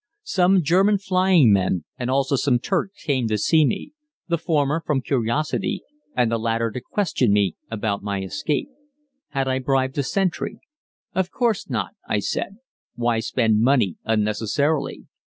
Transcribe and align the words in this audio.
Some 0.23 0.63
German 0.63 0.97
flying 0.97 1.53
men 1.53 1.83
and 1.95 2.09
also 2.09 2.35
some 2.35 2.57
Turks 2.57 3.03
came 3.03 3.27
to 3.27 3.37
see 3.37 3.67
me; 3.67 3.91
the 4.27 4.39
former 4.39 4.81
from 4.83 5.01
curiosity, 5.01 5.83
and 6.15 6.31
the 6.31 6.39
latter 6.39 6.71
to 6.71 6.81
question 6.81 7.31
me 7.31 7.55
about 7.69 8.01
my 8.01 8.23
escape. 8.23 8.69
Had 9.29 9.47
I 9.47 9.59
bribed 9.59 9.93
the 9.93 10.01
sentry? 10.01 10.57
"Of 11.13 11.29
course 11.29 11.69
not," 11.69 11.91
I 12.09 12.17
said, 12.17 12.57
"why 12.95 13.19
spend 13.19 13.61
money 13.61 13.97
unnecessarily? 14.03 15.05